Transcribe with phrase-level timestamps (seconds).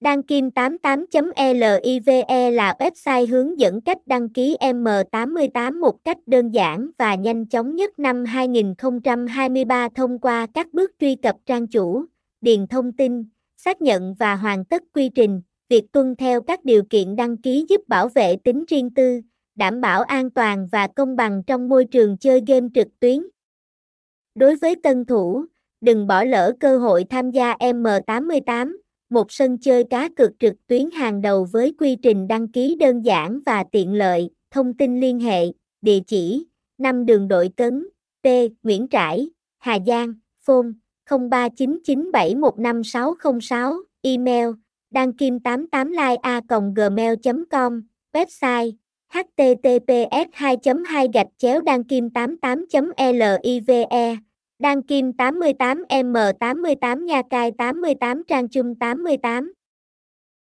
[0.00, 6.90] Đăng Kim 88.live là website hướng dẫn cách đăng ký M88 một cách đơn giản
[6.98, 12.04] và nhanh chóng nhất năm 2023 thông qua các bước truy cập trang chủ,
[12.40, 13.24] điền thông tin,
[13.56, 15.42] xác nhận và hoàn tất quy trình.
[15.68, 19.20] Việc tuân theo các điều kiện đăng ký giúp bảo vệ tính riêng tư,
[19.54, 23.26] đảm bảo an toàn và công bằng trong môi trường chơi game trực tuyến.
[24.34, 25.44] Đối với tân thủ,
[25.80, 28.76] đừng bỏ lỡ cơ hội tham gia M88
[29.10, 33.02] một sân chơi cá cược trực tuyến hàng đầu với quy trình đăng ký đơn
[33.02, 35.44] giản và tiện lợi, thông tin liên hệ,
[35.82, 36.46] địa chỉ,
[36.78, 37.88] 5 đường đội cấn,
[38.22, 38.26] T,
[38.62, 40.68] Nguyễn Trãi, Hà Giang, phone
[41.08, 44.48] 0399715606, email,
[44.90, 46.40] đăng kim 88 a
[46.76, 47.14] gmail
[47.50, 47.82] com
[48.12, 48.72] website
[49.12, 50.56] https 2
[50.86, 52.66] 2 gạch chéo đăng kim 88
[53.12, 53.86] live
[54.58, 59.52] Đăng Kim 88M88 Nha Cai 88 Trang Trung 88